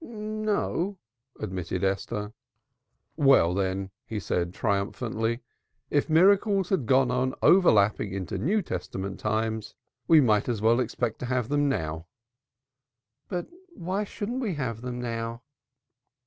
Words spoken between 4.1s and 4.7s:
said